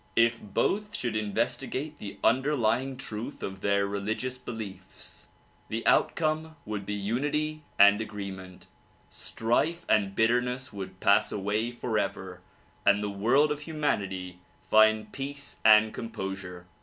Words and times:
If 0.15 0.41
both 0.41 0.95
should 0.95 1.13
inves 1.13 1.59
tigate 1.61 1.99
the 1.99 2.17
underlying 2.23 2.97
truth 2.97 3.43
of 3.43 3.61
their 3.61 3.85
religious 3.85 4.35
beliefs, 4.35 5.27
the 5.67 5.85
outcome 5.85 6.55
would 6.65 6.87
be 6.87 6.95
unity 6.95 7.61
and 7.77 8.01
agreement; 8.01 8.65
strife 9.11 9.85
and 9.87 10.15
bitterness 10.15 10.73
would 10.73 10.99
pass 11.01 11.31
away 11.31 11.69
forever 11.69 12.41
and 12.83 13.03
the 13.03 13.11
world 13.11 13.51
of 13.51 13.59
humanity 13.59 14.39
find 14.63 15.11
peace 15.11 15.57
and 15.63 15.93
composure. 15.93 16.65